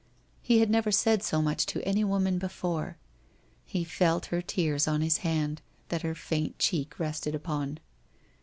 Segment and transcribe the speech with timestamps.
[0.41, 2.97] He had never said so much to any woman before.
[3.67, 7.77] He felt her tears on his hand that her faint cheek rested upon.